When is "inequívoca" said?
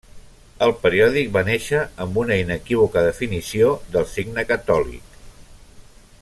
2.45-3.05